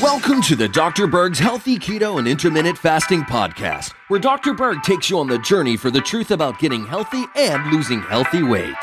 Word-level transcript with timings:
Welcome 0.00 0.40
to 0.42 0.56
the 0.56 0.70
Dr. 0.72 1.06
Berg's 1.06 1.38
Healthy 1.38 1.78
Keto 1.78 2.18
and 2.18 2.26
Intermittent 2.26 2.78
Fasting 2.78 3.20
Podcast, 3.24 3.92
where 4.08 4.18
Dr. 4.18 4.54
Berg 4.54 4.82
takes 4.82 5.10
you 5.10 5.18
on 5.18 5.26
the 5.26 5.38
journey 5.40 5.76
for 5.76 5.90
the 5.90 6.00
truth 6.00 6.30
about 6.30 6.58
getting 6.58 6.86
healthy 6.86 7.24
and 7.36 7.70
losing 7.70 8.00
healthy 8.00 8.42
weight. 8.42 8.74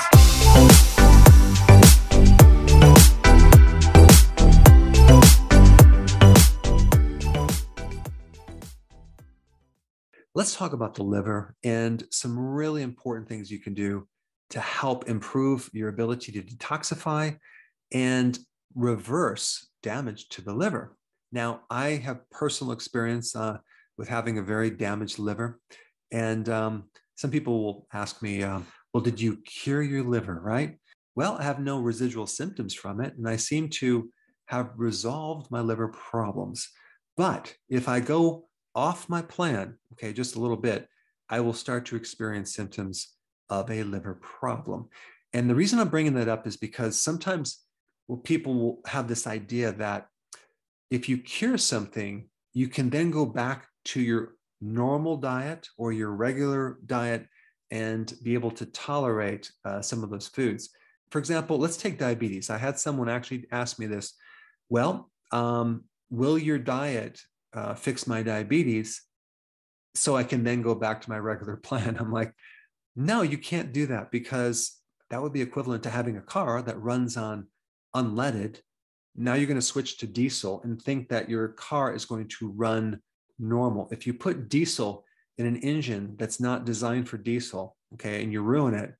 Let's 10.35 10.55
talk 10.55 10.73
about 10.73 10.93
the 10.93 11.03
liver 11.03 11.55
and 11.63 12.03
some 12.11 12.37
really 12.37 12.83
important 12.83 13.27
things 13.27 13.49
you 13.49 13.59
can 13.59 13.73
do 13.73 14.07
to 14.51 14.59
help 14.59 15.09
improve 15.09 15.67
your 15.73 15.89
ability 15.89 16.31
to 16.31 16.43
detoxify 16.43 17.39
and 17.93 18.37
reverse 18.75 19.69
damage 19.81 20.29
to 20.29 20.41
the 20.41 20.53
liver. 20.53 20.95
Now, 21.31 21.61
I 21.69 21.89
have 21.91 22.29
personal 22.29 22.73
experience 22.73 23.35
uh, 23.35 23.57
with 23.97 24.07
having 24.07 24.37
a 24.37 24.43
very 24.43 24.69
damaged 24.69 25.19
liver. 25.19 25.59
And 26.11 26.47
um, 26.49 26.85
some 27.15 27.31
people 27.31 27.63
will 27.63 27.87
ask 27.93 28.21
me, 28.21 28.43
um, 28.43 28.65
well, 28.93 29.03
did 29.03 29.19
you 29.19 29.37
cure 29.37 29.81
your 29.81 30.03
liver, 30.03 30.39
right? 30.43 30.77
Well, 31.15 31.37
I 31.39 31.43
have 31.43 31.59
no 31.59 31.79
residual 31.79 32.27
symptoms 32.27 32.73
from 32.73 33.01
it, 33.01 33.15
and 33.17 33.27
I 33.27 33.35
seem 33.35 33.69
to 33.69 34.09
have 34.47 34.71
resolved 34.75 35.49
my 35.51 35.61
liver 35.61 35.87
problems. 35.87 36.69
But 37.17 37.55
if 37.69 37.87
I 37.87 37.99
go 37.99 38.47
off 38.75 39.09
my 39.09 39.21
plan, 39.21 39.77
okay, 39.93 40.13
just 40.13 40.35
a 40.35 40.39
little 40.39 40.57
bit, 40.57 40.87
I 41.29 41.39
will 41.39 41.53
start 41.53 41.85
to 41.87 41.95
experience 41.95 42.53
symptoms 42.53 43.09
of 43.49 43.69
a 43.69 43.83
liver 43.83 44.15
problem. 44.15 44.89
And 45.33 45.49
the 45.49 45.55
reason 45.55 45.79
I'm 45.79 45.89
bringing 45.89 46.13
that 46.15 46.27
up 46.27 46.45
is 46.45 46.57
because 46.57 46.99
sometimes 46.99 47.62
well, 48.07 48.17
people 48.17 48.53
will 48.53 48.79
have 48.85 49.07
this 49.07 49.27
idea 49.27 49.71
that 49.73 50.07
if 50.89 51.09
you 51.09 51.17
cure 51.17 51.57
something, 51.57 52.27
you 52.53 52.67
can 52.67 52.89
then 52.89 53.11
go 53.11 53.25
back 53.25 53.67
to 53.85 54.01
your 54.01 54.35
normal 54.61 55.17
diet 55.17 55.67
or 55.77 55.91
your 55.91 56.11
regular 56.11 56.77
diet 56.85 57.27
and 57.71 58.13
be 58.23 58.33
able 58.35 58.51
to 58.51 58.65
tolerate 58.67 59.51
uh, 59.65 59.81
some 59.81 60.03
of 60.03 60.09
those 60.09 60.27
foods. 60.27 60.69
For 61.09 61.19
example, 61.19 61.57
let's 61.57 61.77
take 61.77 61.97
diabetes. 61.97 62.49
I 62.49 62.57
had 62.57 62.77
someone 62.77 63.09
actually 63.09 63.47
ask 63.51 63.79
me 63.79 63.87
this 63.87 64.13
Well, 64.69 65.09
um, 65.31 65.85
will 66.09 66.37
your 66.37 66.59
diet 66.59 67.21
uh, 67.53 67.73
fix 67.73 68.07
my 68.07 68.21
diabetes 68.21 69.01
so 69.95 70.15
I 70.15 70.23
can 70.23 70.43
then 70.43 70.61
go 70.61 70.75
back 70.75 71.01
to 71.01 71.09
my 71.09 71.17
regular 71.17 71.55
plan? 71.67 71.97
I'm 71.99 72.11
like, 72.11 72.33
no, 72.95 73.23
you 73.23 73.37
can't 73.37 73.73
do 73.73 73.87
that 73.87 74.11
because 74.11 74.77
that 75.09 75.21
would 75.21 75.33
be 75.33 75.41
equivalent 75.41 75.83
to 75.83 75.89
having 75.89 76.17
a 76.17 76.21
car 76.21 76.61
that 76.61 76.79
runs 76.79 77.17
on 77.17 77.47
unleaded. 77.95 78.59
Now 79.15 79.35
you're 79.35 79.47
going 79.47 79.59
to 79.59 79.61
switch 79.61 79.97
to 79.99 80.07
diesel 80.07 80.61
and 80.63 80.81
think 80.81 81.09
that 81.09 81.29
your 81.29 81.49
car 81.49 81.93
is 81.93 82.05
going 82.05 82.27
to 82.39 82.51
run 82.51 82.99
normal. 83.39 83.89
If 83.91 84.07
you 84.07 84.13
put 84.13 84.49
diesel 84.49 85.05
in 85.37 85.45
an 85.45 85.57
engine 85.57 86.15
that's 86.17 86.39
not 86.39 86.65
designed 86.65 87.07
for 87.09 87.17
diesel, 87.17 87.75
okay, 87.93 88.23
and 88.23 88.31
you 88.31 88.41
ruin 88.41 88.73
it, 88.73 88.93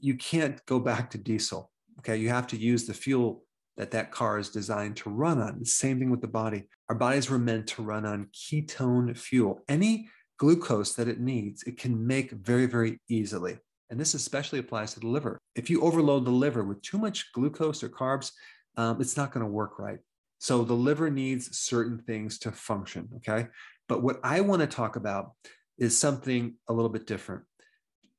you 0.00 0.16
can't 0.16 0.64
go 0.66 0.78
back 0.78 1.10
to 1.10 1.18
diesel. 1.18 1.70
Okay, 2.00 2.16
you 2.16 2.28
have 2.28 2.46
to 2.48 2.56
use 2.56 2.86
the 2.86 2.94
fuel 2.94 3.44
that 3.76 3.90
that 3.92 4.10
car 4.10 4.38
is 4.38 4.50
designed 4.50 4.96
to 4.96 5.10
run 5.10 5.40
on. 5.40 5.64
Same 5.64 5.98
thing 5.98 6.10
with 6.10 6.20
the 6.20 6.28
body. 6.28 6.64
Our 6.88 6.96
bodies 6.96 7.30
were 7.30 7.38
meant 7.38 7.66
to 7.68 7.82
run 7.82 8.04
on 8.04 8.28
ketone 8.34 9.16
fuel. 9.16 9.60
Any 9.68 10.08
glucose 10.38 10.94
that 10.94 11.08
it 11.08 11.20
needs, 11.20 11.62
it 11.64 11.78
can 11.78 12.06
make 12.06 12.30
very, 12.30 12.66
very 12.66 13.00
easily. 13.08 13.58
And 13.90 14.00
this 14.00 14.14
especially 14.14 14.58
applies 14.58 14.94
to 14.94 15.00
the 15.00 15.08
liver. 15.08 15.40
If 15.54 15.70
you 15.70 15.82
overload 15.82 16.24
the 16.24 16.30
liver 16.30 16.64
with 16.64 16.82
too 16.82 16.98
much 16.98 17.32
glucose 17.32 17.82
or 17.82 17.88
carbs, 17.88 18.32
um, 18.76 19.00
it's 19.00 19.16
not 19.16 19.32
going 19.32 19.44
to 19.44 19.50
work 19.50 19.78
right. 19.78 19.98
So 20.38 20.64
the 20.64 20.74
liver 20.74 21.10
needs 21.10 21.56
certain 21.56 21.98
things 21.98 22.38
to 22.40 22.52
function. 22.52 23.08
Okay. 23.16 23.48
But 23.88 24.02
what 24.02 24.20
I 24.22 24.40
want 24.40 24.60
to 24.60 24.66
talk 24.66 24.96
about 24.96 25.32
is 25.78 25.98
something 25.98 26.54
a 26.68 26.72
little 26.72 26.88
bit 26.90 27.06
different, 27.06 27.42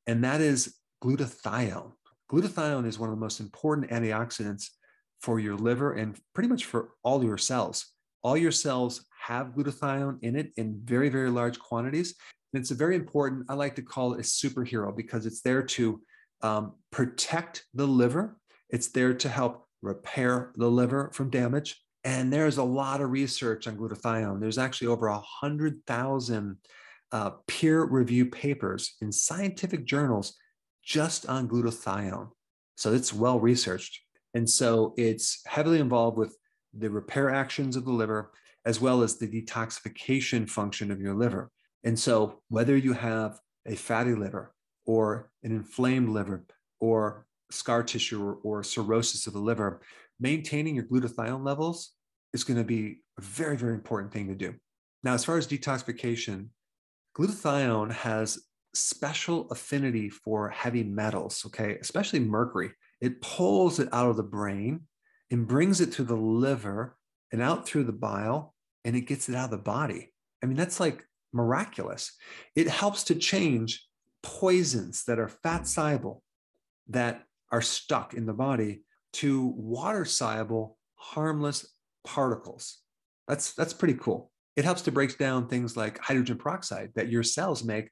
and 0.08 0.24
that 0.24 0.42
is 0.42 0.76
glutathione. 1.04 1.92
Glutathione 2.32 2.86
is 2.86 3.00
one 3.00 3.10
of 3.10 3.16
the 3.16 3.22
most 3.22 3.40
important 3.40 3.90
antioxidants 3.92 4.70
for 5.22 5.40
your 5.40 5.56
liver 5.56 5.94
and 5.94 6.20
pretty 6.34 6.50
much 6.50 6.66
for 6.66 6.90
all 7.04 7.24
your 7.24 7.38
cells. 7.38 7.94
All 8.24 8.36
your 8.36 8.52
cells 8.52 9.06
have 9.28 9.48
glutathione 9.48 10.18
in 10.22 10.36
it 10.36 10.52
in 10.58 10.80
very, 10.84 11.10
very 11.10 11.30
large 11.30 11.60
quantities. 11.60 12.16
And 12.54 12.62
it's 12.62 12.72
a 12.72 12.76
very 12.76 12.96
important, 12.96 13.46
I 13.50 13.54
like 13.54 13.76
to 13.76 13.82
call 13.82 14.14
it 14.14 14.20
a 14.20 14.24
superhero 14.24 14.96
because 14.96 15.26
it's 15.26 15.42
there 15.42 15.64
to 15.64 16.02
um, 16.42 16.74
protect 16.92 17.66
the 17.74 17.88
liver, 17.88 18.38
it's 18.70 18.90
there 18.90 19.14
to 19.14 19.30
help 19.30 19.68
repair 19.82 20.52
the 20.56 20.70
liver 20.70 21.12
from 21.14 21.30
damage. 21.30 21.82
And 22.04 22.32
there's 22.32 22.58
a 22.58 22.64
lot 22.64 23.02
of 23.02 23.10
research 23.10 23.68
on 23.68 23.78
glutathione. 23.78 24.40
There's 24.40 24.60
actually 24.60 24.88
over 24.90 25.10
100,000 25.10 26.58
uh, 27.12 27.30
peer 27.48 27.84
review 27.84 28.28
papers 28.28 28.96
in 29.02 29.12
scientific 29.12 29.86
journals 29.86 30.36
just 30.84 31.28
on 31.28 31.48
glutathione. 31.48 32.30
So 32.76 32.94
it's 32.94 33.12
well 33.12 33.40
researched. 33.40 34.02
And 34.36 34.48
so 34.48 34.94
it's 34.98 35.42
heavily 35.48 35.80
involved 35.80 36.18
with 36.18 36.38
the 36.78 36.90
repair 36.90 37.32
actions 37.32 37.76
of 37.76 37.86
the 37.86 37.92
liver, 37.92 38.32
as 38.66 38.82
well 38.82 39.04
as 39.04 39.18
the 39.18 39.28
detoxification 39.28 40.50
function 40.50 40.92
of 40.92 41.00
your 41.00 41.14
liver. 41.14 41.52
And 41.84 41.98
so, 41.98 42.42
whether 42.50 42.76
you 42.76 42.94
have 42.94 43.40
a 43.66 43.76
fatty 43.76 44.16
liver 44.16 44.54
or 44.86 45.30
an 45.44 45.52
inflamed 45.52 46.10
liver 46.10 46.46
or 46.80 47.26
scar 47.52 47.84
tissue 47.84 48.24
or, 48.24 48.36
or 48.44 48.64
cirrhosis 48.64 49.28
of 49.28 49.34
the 49.34 49.40
liver, 49.40 49.82
maintaining 50.20 50.76
your 50.76 50.86
glutathione 50.86 51.46
levels 51.46 51.92
is 52.34 52.44
going 52.44 52.58
to 52.58 52.64
be 52.64 53.02
a 53.18 53.22
very, 53.22 53.56
very 53.56 53.74
important 53.74 54.12
thing 54.12 54.28
to 54.28 54.36
do. 54.36 54.56
Now, 55.04 55.14
as 55.14 55.24
far 55.24 55.38
as 55.38 55.48
detoxification, 55.48 56.48
glutathione 57.18 57.92
has 57.92 58.40
special 58.74 59.48
affinity 59.52 60.10
for 60.10 60.50
heavy 60.50 60.84
metals, 60.84 61.44
okay, 61.46 61.78
especially 61.80 62.20
mercury. 62.20 62.72
It 63.02 63.22
pulls 63.22 63.80
it 63.80 63.90
out 63.94 64.10
of 64.10 64.18
the 64.18 64.24
brain 64.24 64.82
and 65.32 65.48
brings 65.48 65.82
it 65.82 65.92
to 65.94 66.04
the 66.04 66.16
liver 66.16 66.98
and 67.32 67.42
out 67.42 67.68
through 67.68 67.84
the 67.86 67.94
bile, 67.94 68.55
and 68.86 68.96
it 68.96 69.02
gets 69.02 69.28
it 69.28 69.36
out 69.36 69.46
of 69.46 69.52
the 69.52 69.58
body. 69.58 70.14
I 70.42 70.46
mean, 70.46 70.56
that's 70.56 70.80
like 70.80 71.04
miraculous. 71.34 72.14
It 72.56 72.70
helps 72.70 73.04
to 73.06 73.16
change 73.16 73.86
poisons 74.24 75.04
that 75.06 75.20
are 75.20 75.28
fat 75.28 75.68
soluble, 75.68 76.24
that 76.90 77.24
are 77.52 77.62
stuck 77.62 78.14
in 78.14 78.26
the 78.26 78.34
body, 78.34 78.84
to 79.14 79.48
water 79.58 80.06
soluble, 80.06 80.78
harmless 80.96 81.74
particles. 82.06 82.80
That's, 83.28 83.54
that's 83.54 83.74
pretty 83.74 83.96
cool. 83.96 84.32
It 84.56 84.66
helps 84.66 84.84
to 84.84 84.92
break 84.92 85.18
down 85.18 85.48
things 85.48 85.76
like 85.76 85.98
hydrogen 85.98 86.38
peroxide 86.38 86.92
that 86.96 87.10
your 87.10 87.24
cells 87.24 87.64
make 87.64 87.90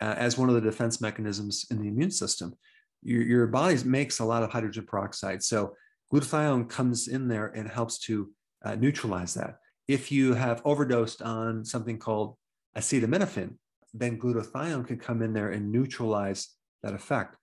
uh, 0.00 0.14
as 0.16 0.36
one 0.36 0.48
of 0.48 0.54
the 0.54 0.60
defense 0.60 1.00
mechanisms 1.00 1.66
in 1.70 1.80
the 1.80 1.88
immune 1.88 2.10
system. 2.10 2.54
Your, 3.02 3.22
your 3.22 3.46
body 3.46 3.76
makes 3.84 4.18
a 4.18 4.24
lot 4.24 4.42
of 4.42 4.50
hydrogen 4.50 4.84
peroxide. 4.86 5.42
So 5.42 5.74
glutathione 6.12 6.68
comes 6.68 7.08
in 7.08 7.28
there 7.28 7.46
and 7.46 7.68
helps 7.68 7.98
to 8.00 8.30
uh, 8.64 8.74
neutralize 8.74 9.34
that. 9.34 9.56
If 9.86 10.10
you 10.10 10.34
have 10.34 10.62
overdosed 10.64 11.22
on 11.22 11.64
something 11.64 11.98
called 11.98 12.36
acetaminophen, 12.76 13.56
then 13.92 14.18
glutathione 14.18 14.86
can 14.86 14.98
come 14.98 15.22
in 15.22 15.32
there 15.32 15.50
and 15.50 15.70
neutralize 15.70 16.48
that 16.82 16.94
effect. 16.94 17.36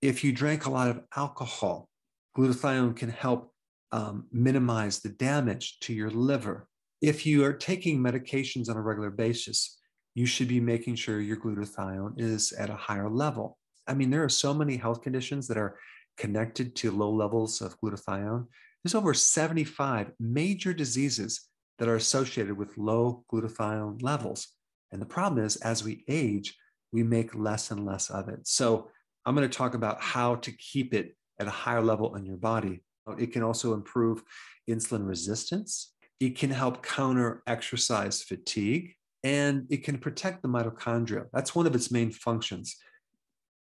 If 0.00 0.24
you 0.24 0.32
drank 0.32 0.66
a 0.66 0.70
lot 0.70 0.88
of 0.88 1.02
alcohol, 1.16 1.88
glutathione 2.36 2.96
can 2.96 3.10
help 3.10 3.52
um, 3.92 4.26
minimize 4.32 5.00
the 5.00 5.10
damage 5.10 5.78
to 5.80 5.92
your 5.92 6.10
liver. 6.10 6.66
If 7.00 7.26
you 7.26 7.44
are 7.44 7.52
taking 7.52 7.98
medications 8.00 8.68
on 8.68 8.76
a 8.76 8.82
regular 8.82 9.10
basis, 9.10 9.78
you 10.14 10.26
should 10.26 10.48
be 10.48 10.60
making 10.60 10.96
sure 10.96 11.20
your 11.20 11.36
glutathione 11.36 12.14
is 12.18 12.52
at 12.52 12.70
a 12.70 12.76
higher 12.76 13.08
level. 13.08 13.58
I 13.86 13.94
mean, 13.94 14.10
there 14.10 14.24
are 14.24 14.28
so 14.28 14.54
many 14.54 14.76
health 14.76 15.02
conditions 15.02 15.46
that 15.48 15.56
are 15.56 15.78
connected 16.16 16.74
to 16.76 16.90
low 16.90 17.10
levels 17.10 17.60
of 17.60 17.78
glutathione. 17.80 18.46
There's 18.82 18.94
over 18.94 19.14
75 19.14 20.12
major 20.18 20.72
diseases 20.72 21.48
that 21.78 21.88
are 21.88 21.96
associated 21.96 22.56
with 22.56 22.78
low 22.78 23.24
glutathione 23.32 24.02
levels. 24.02 24.48
And 24.92 25.00
the 25.00 25.06
problem 25.06 25.44
is, 25.44 25.56
as 25.56 25.82
we 25.82 26.04
age, 26.08 26.56
we 26.92 27.02
make 27.02 27.34
less 27.34 27.70
and 27.70 27.86
less 27.86 28.10
of 28.10 28.28
it. 28.28 28.46
So, 28.46 28.90
I'm 29.24 29.36
going 29.36 29.48
to 29.48 29.56
talk 29.56 29.74
about 29.74 30.02
how 30.02 30.34
to 30.36 30.50
keep 30.52 30.94
it 30.94 31.16
at 31.38 31.46
a 31.46 31.50
higher 31.50 31.80
level 31.80 32.16
in 32.16 32.26
your 32.26 32.36
body. 32.36 32.82
It 33.18 33.32
can 33.32 33.42
also 33.42 33.74
improve 33.74 34.22
insulin 34.68 35.06
resistance. 35.06 35.92
It 36.20 36.36
can 36.36 36.50
help 36.50 36.84
counter 36.84 37.42
exercise 37.46 38.22
fatigue 38.22 38.94
and 39.24 39.66
it 39.70 39.84
can 39.84 39.98
protect 39.98 40.42
the 40.42 40.48
mitochondria. 40.48 41.26
That's 41.32 41.54
one 41.54 41.66
of 41.66 41.74
its 41.74 41.90
main 41.90 42.10
functions. 42.10 42.76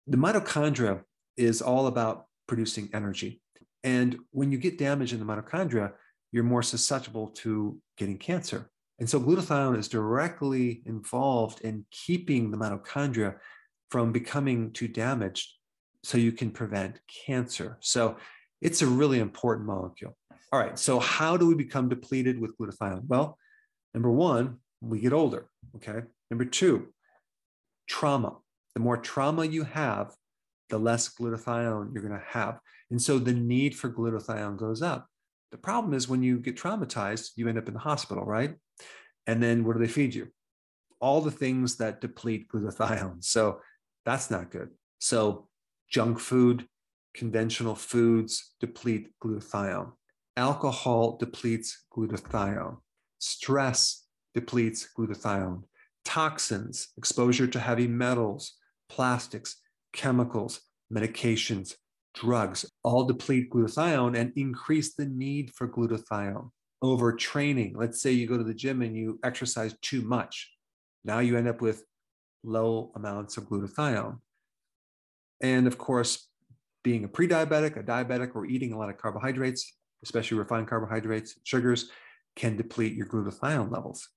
The 0.08 0.18
mitochondria 0.18 1.02
is 1.38 1.62
all 1.62 1.88
about 1.88 2.26
producing 2.48 2.90
energy. 2.94 3.42
And 3.84 4.18
when 4.32 4.52
you 4.52 4.58
get 4.58 4.78
damage 4.78 5.14
in 5.14 5.20
the 5.20 5.26
mitochondria, 5.26 5.94
you're 6.34 6.44
more 6.44 6.64
susceptible 6.64 7.28
to 7.28 7.80
getting 7.98 8.18
cancer. 8.18 8.70
And 9.00 9.10
so 9.10 9.20
glutathione 9.20 9.78
is 9.78 9.88
directly 9.88 10.82
involved 10.86 11.62
in 11.62 11.86
keeping 11.92 12.52
the 12.52 12.58
mitochondria 12.58 13.36
from 13.90 14.12
becoming 14.12 14.72
too 14.72 14.88
damaged 14.88 15.54
so 16.04 16.18
you 16.18 16.32
can 16.34 16.52
prevent 16.52 17.00
cancer. 17.26 17.78
So 17.80 18.18
It's 18.64 18.82
a 18.82 18.88
really 18.88 19.20
important 19.20 19.68
molecule. 19.68 20.16
All 20.54 20.60
right, 20.60 20.80
so 20.80 20.98
how 21.00 21.36
do 21.36 21.46
we 21.48 21.54
become 21.54 21.90
depleted 21.90 22.40
with 22.40 22.58
glutathione? 22.58 23.04
Well, 23.08 23.38
number 23.94 24.10
one, 24.10 24.60
we 24.80 25.02
get 25.02 25.12
older. 25.12 25.48
Okay. 25.76 26.00
Number 26.32 26.46
two, 26.46 26.88
trauma. 27.90 28.38
The 28.74 28.80
more 28.80 28.96
trauma 28.98 29.46
you 29.46 29.66
have, 29.66 30.14
the 30.70 30.80
less 30.80 31.14
glutathione 31.14 31.94
you're 31.94 32.04
going 32.04 32.18
to 32.18 32.26
have. 32.30 32.60
And 32.90 33.02
so 33.02 33.20
the 33.20 33.34
need 33.34 33.76
for 33.76 33.90
glutathione 33.90 34.58
goes 34.58 34.82
up. 34.82 35.08
The 35.54 35.60
problem 35.60 35.94
is 35.94 36.10
when 36.10 36.24
you 36.24 36.40
get 36.40 36.58
traumatized, 36.58 37.34
you 37.36 37.48
end 37.48 37.60
up 37.60 37.68
in 37.68 37.76
the 37.76 37.80
hospital, 37.80 38.26
right? 38.26 38.56
And 39.28 39.42
then 39.42 39.64
what 39.64 39.74
do 39.74 39.80
they 39.80 39.88
feed 39.88 40.16
you? 40.16 40.30
All 41.00 41.22
the 41.22 41.30
things 41.30 41.76
that 41.78 42.02
deplete 42.02 42.48
glutathione. 42.50 43.24
So 43.24 43.60
that's 44.04 44.32
not 44.32 44.50
good. 44.50 44.70
So 44.98 45.48
junk 45.88 46.20
food, 46.20 46.68
conventional 47.14 47.76
foods 47.76 48.56
deplete 48.60 49.12
glutathione. 49.24 49.92
Alcohol 50.36 51.18
depletes 51.18 51.86
glutathione. 51.96 52.78
Stress 53.20 54.08
depletes 54.34 54.88
glutathione. 54.98 55.62
Toxins, 56.04 56.88
exposure 56.98 57.46
to 57.46 57.60
heavy 57.60 57.88
metals, 57.88 58.54
plastics, 58.90 59.58
chemicals, 59.94 60.62
medications, 60.92 61.76
drugs 62.13 62.65
all 62.83 63.06
deplete 63.06 63.50
glutathione 63.50 64.18
and 64.18 64.31
increase 64.36 64.94
the 64.94 65.06
need 65.06 65.51
for 65.54 65.68
glutathione. 65.68 66.50
Overtraining, 66.83 67.74
let's 67.75 68.01
say 68.01 68.12
you 68.12 68.27
go 68.27 68.38
to 68.38 68.44
the 68.44 68.54
gym 68.54 68.81
and 68.81 68.95
you 68.95 69.19
exercise 69.24 69.75
too 69.81 70.01
much. 70.01 70.51
Now 71.06 71.19
you 71.19 71.38
end 71.38 71.48
up 71.48 71.62
with 71.62 71.83
low 72.44 72.92
amounts 72.95 73.38
of 73.38 73.45
glutathione. 73.45 74.19
And 75.42 75.65
of 75.65 75.77
course, 75.77 76.27
being 76.83 77.06
a 77.06 77.07
pre 77.07 77.27
diabetic, 77.27 77.77
a 77.77 77.83
diabetic, 77.83 78.36
or 78.36 78.45
eating 78.45 78.74
a 78.74 78.77
lot 78.77 78.89
of 78.89 78.98
carbohydrates, 78.98 79.75
especially 80.04 80.38
refined 80.38 80.68
carbohydrates, 80.68 81.36
sugars, 81.44 81.89
can 82.36 82.57
deplete 82.57 82.95
your 82.95 83.07
glutathione 83.07 83.71
levels. 83.71 84.10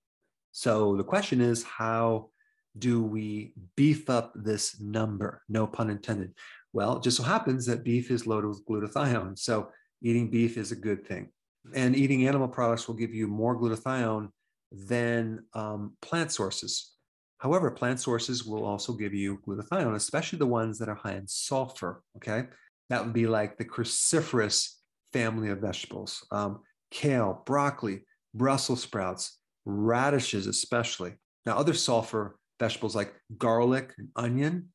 So 0.52 0.96
the 0.96 1.04
question 1.04 1.40
is 1.40 1.62
how 1.62 2.30
do 2.78 3.02
we 3.02 3.52
beef 3.76 4.10
up 4.10 4.32
this 4.34 4.80
number? 4.80 5.42
No 5.48 5.66
pun 5.66 5.90
intended. 5.90 6.32
Well, 6.76 6.98
it 6.98 7.02
just 7.02 7.16
so 7.16 7.22
happens 7.22 7.64
that 7.64 7.84
beef 7.84 8.10
is 8.10 8.26
loaded 8.26 8.48
with 8.48 8.66
glutathione. 8.66 9.38
So 9.38 9.70
eating 10.02 10.28
beef 10.30 10.58
is 10.58 10.72
a 10.72 10.76
good 10.76 11.06
thing. 11.06 11.30
And 11.74 11.96
eating 11.96 12.28
animal 12.28 12.48
products 12.48 12.86
will 12.86 12.96
give 12.96 13.14
you 13.14 13.28
more 13.28 13.58
glutathione 13.58 14.28
than 14.70 15.46
um, 15.54 15.96
plant 16.02 16.32
sources. 16.32 16.92
However, 17.38 17.70
plant 17.70 17.98
sources 17.98 18.44
will 18.44 18.66
also 18.66 18.92
give 18.92 19.14
you 19.14 19.38
glutathione, 19.48 19.94
especially 19.94 20.38
the 20.38 20.46
ones 20.46 20.78
that 20.78 20.90
are 20.90 20.94
high 20.94 21.14
in 21.14 21.26
sulfur. 21.26 22.02
Okay. 22.18 22.44
That 22.90 23.02
would 23.02 23.14
be 23.14 23.26
like 23.26 23.56
the 23.56 23.64
cruciferous 23.64 24.74
family 25.14 25.48
of 25.48 25.60
vegetables 25.60 26.26
um, 26.30 26.60
kale, 26.90 27.42
broccoli, 27.46 28.02
Brussels 28.34 28.82
sprouts, 28.82 29.38
radishes, 29.64 30.46
especially. 30.46 31.14
Now, 31.46 31.56
other 31.56 31.72
sulfur 31.72 32.36
vegetables 32.60 32.94
like 32.94 33.14
garlic 33.38 33.94
and 33.96 34.08
onion, 34.14 34.68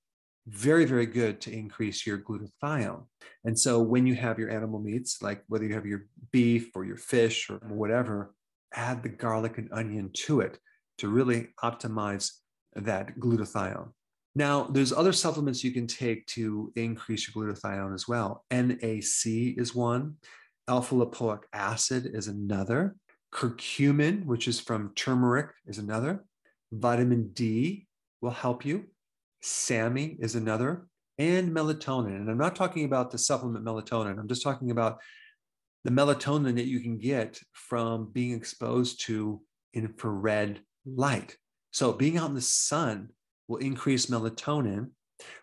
very, 0.48 0.86
very 0.86 1.06
good 1.06 1.40
to 1.42 1.52
increase 1.52 2.06
your 2.06 2.18
glutathione. 2.18 3.06
And 3.46 3.58
so 3.58 3.80
when 3.82 4.08
you 4.08 4.16
have 4.16 4.40
your 4.40 4.50
animal 4.50 4.80
meats, 4.80 5.22
like 5.22 5.44
whether 5.48 5.66
you 5.66 5.74
have 5.74 5.86
your 5.86 6.08
beef 6.32 6.72
or 6.76 6.84
your 6.84 6.98
fish 6.98 7.50
or 7.50 7.58
whatever, 7.68 8.34
add 8.74 9.04
the 9.04 9.10
garlic 9.10 9.58
and 9.58 9.70
onion 9.72 10.10
to 10.14 10.42
it 10.42 10.58
to 10.98 11.10
really 11.10 11.50
optimize 11.64 12.32
that 12.76 13.20
glutathione. 13.20 13.92
Now, 14.34 14.64
there's 14.64 14.94
other 14.94 15.12
supplements 15.12 15.64
you 15.64 15.72
can 15.72 15.88
take 15.88 16.26
to 16.28 16.72
increase 16.76 17.28
your 17.28 17.44
glutathione 17.44 17.94
as 17.94 18.08
well. 18.08 18.46
NAC 18.50 19.26
is 19.26 19.76
one, 19.76 20.16
alpha 20.68 20.96
lipoic 20.96 21.42
acid 21.54 22.10
is 22.14 22.28
another, 22.28 22.96
curcumin, 23.34 24.26
which 24.26 24.48
is 24.48 24.60
from 24.60 24.94
turmeric, 24.96 25.50
is 25.68 25.80
another, 25.80 26.24
vitamin 26.72 27.32
D 27.34 27.88
will 28.22 28.32
help 28.32 28.66
you, 28.66 28.86
SAMe 29.42 30.18
is 30.20 30.36
another, 30.36 30.88
and 31.18 31.52
melatonin. 31.52 32.16
And 32.16 32.30
I'm 32.30 32.38
not 32.38 32.56
talking 32.56 32.86
about 32.86 33.12
the 33.12 33.18
supplement 33.18 33.66
melatonin, 33.66 34.20
I'm 34.20 34.28
just 34.28 34.44
talking 34.44 34.72
about 34.72 35.00
the 35.84 35.92
melatonin 35.92 36.56
that 36.56 36.68
you 36.68 36.80
can 36.80 36.98
get 36.98 37.40
from 37.54 38.12
being 38.12 38.34
exposed 38.34 39.02
to 39.06 39.42
infrared 39.74 40.62
light. 40.86 41.36
So, 41.72 41.94
being 41.94 42.18
out 42.18 42.30
in 42.30 42.36
the 42.36 42.42
sun 42.42 43.10
will 43.48 43.58
increase 43.58 44.08
melatonin, 44.08 44.90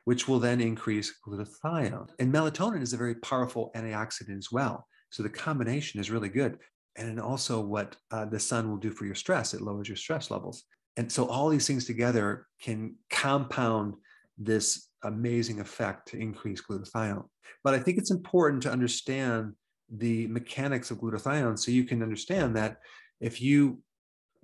which 0.05 0.29
will 0.29 0.39
then 0.39 0.61
increase 0.61 1.15
glutathione. 1.27 2.09
And 2.19 2.33
melatonin 2.33 2.83
is 2.83 2.93
a 2.93 2.99
very 2.99 3.17
powerful 3.17 3.71
antioxidant 3.75 4.39
as 4.39 4.53
well. 4.53 4.87
So 5.11 5.23
the 5.23 5.29
combination 5.29 6.01
is 6.01 6.11
really 6.11 6.29
good. 6.29 6.59
And 6.97 7.21
also, 7.21 7.61
what 7.61 7.97
uh, 8.11 8.25
the 8.25 8.41
sun 8.41 8.69
will 8.69 8.77
do 8.77 8.91
for 8.91 9.07
your 9.07 9.15
stress, 9.15 9.55
it 9.55 9.61
lowers 9.61 9.89
your 9.89 9.97
stress 9.97 10.31
levels. 10.31 10.65
And 10.99 11.11
so, 11.11 11.27
all 11.27 11.49
these 11.49 11.67
things 11.67 11.87
together 11.87 12.47
can 12.61 12.97
compound 13.09 13.95
this 14.37 14.89
amazing 15.05 15.61
effect 15.61 16.09
to 16.09 16.19
increase 16.19 16.61
glutathione. 16.61 17.25
But 17.65 17.75
I 17.75 17.79
think 17.79 17.97
it's 17.97 18.11
important 18.11 18.63
to 18.65 18.71
understand 18.71 19.55
the 19.91 20.27
mechanics 20.27 20.91
of 20.91 20.99
glutathione 20.99 21.59
so 21.59 21.71
you 21.71 21.85
can 21.85 22.03
understand 22.03 22.57
that 22.57 22.77
if 23.21 23.41
you 23.41 23.81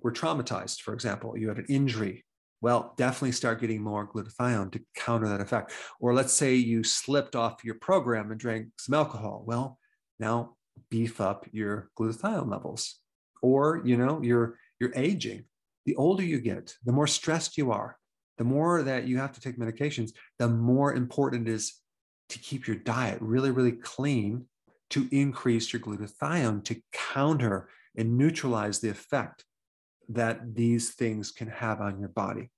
were 0.01 0.11
traumatized, 0.11 0.81
for 0.81 0.93
example, 0.93 1.37
you 1.37 1.49
had 1.49 1.59
an 1.59 1.67
injury 1.69 2.25
well, 2.61 2.95
definitely 2.97 3.33
start 3.33 3.61
getting 3.61 3.79
more 3.79 4.07
glutathione 4.07 4.71
to 4.71 4.81
counter 4.95 5.27
that 5.27 5.39
effect. 5.39 5.71
Or 5.99 6.15
let's 6.15 6.33
say 6.33 6.55
you 6.55 6.83
slipped 6.83 7.35
off 7.35 7.63
your 7.63 7.75
program 7.75 8.31
and 8.31 8.39
drank 8.39 8.69
some 8.79 8.95
alcohol. 8.95 9.43
Well, 9.45 9.77
now 10.19 10.55
beef 10.89 11.21
up 11.21 11.45
your 11.51 11.91
glutathione 11.95 12.49
levels. 12.49 12.95
Or, 13.43 13.83
you 13.85 13.97
know, 13.97 14.19
you're 14.23 14.57
you're 14.79 14.93
aging. 14.95 15.45
The 15.85 15.95
older 15.95 16.23
you 16.23 16.39
get, 16.39 16.73
the 16.83 16.91
more 16.91 17.07
stressed 17.07 17.57
you 17.57 17.71
are, 17.71 17.97
the 18.37 18.43
more 18.43 18.83
that 18.83 19.07
you 19.07 19.17
have 19.17 19.31
to 19.33 19.41
take 19.41 19.57
medications, 19.57 20.11
the 20.39 20.49
more 20.49 20.93
important 20.93 21.47
it 21.47 21.51
is 21.51 21.79
to 22.29 22.39
keep 22.39 22.67
your 22.67 22.77
diet 22.77 23.19
really, 23.21 23.51
really 23.51 23.71
clean 23.71 24.45
to 24.89 25.07
increase 25.11 25.71
your 25.71 25.81
glutathione 25.81 26.63
to 26.65 26.81
counter 26.91 27.69
and 27.95 28.17
neutralize 28.17 28.79
the 28.79 28.89
effect 28.89 29.45
that 30.09 30.55
these 30.55 30.93
things 30.93 31.31
can 31.31 31.47
have 31.47 31.81
on 31.81 31.99
your 31.99 32.09
body. 32.09 32.51